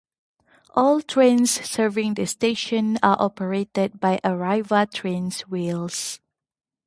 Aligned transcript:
All 0.73 0.99
trains 1.03 1.51
serving 1.51 2.15
the 2.15 2.25
station 2.25 2.97
are 3.03 3.17
operated 3.19 3.99
by 3.99 4.19
Arriva 4.23 4.91
Trains 4.91 5.47
Wales. 5.47 6.19